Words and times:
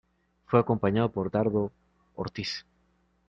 Fue 0.47 0.59
acompañado 0.59 1.11
por 1.11 1.29
Dardo 1.29 1.71
Ortiz. 2.15 2.65